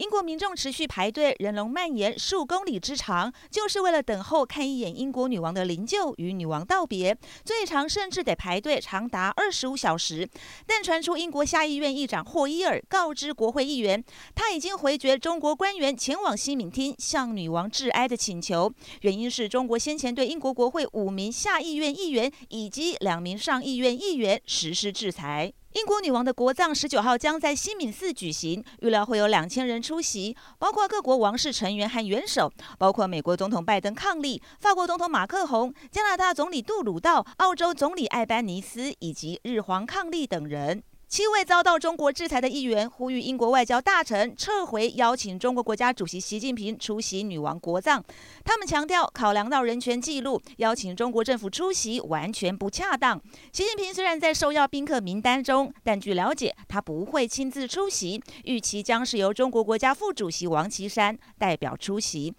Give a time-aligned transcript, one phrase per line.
[0.00, 7.14] 英国民众持续排队，人龙蔓延数公里之长，就是为了等候看一眼英国女王的灵柩，与女王道别。
[7.44, 10.26] 最长甚至得排队长达二十五小时。
[10.66, 14.02] 但传出英国下议院议长霍伊尔告知国会议员，
[14.34, 18.72] 他已经回绝中国官员前往西敏厅向女王致哀的请求，
[19.02, 25.52] 原因是中国先前对英国国会五名下议院议员以及两名上议院议员实施制裁。
[25.74, 40.82] 英国女王的国葬十九号将在西敏寺举行，预料会有两千人出席，包括各国王室成员和元首，包括美国总统拜登伉俪、法国总统马克宏、加拿大总理杜鲁道、澳洲总理艾班尼斯以及日皇伉俪等人。
[41.10, 48.00] 七位遭到中国制裁的议员呼吁英国外交大臣撤回邀请中国国家主席习近平出席女王国葬。
[48.44, 53.20] 他们强调，考量到人权记录，邀请中国政府出席完全不恰当。
[53.52, 62.32] 习近平虽然在受邀宾客名单中，但据了解，他不会亲自出席，预期将是由中国国家副主席王岐山代表出席。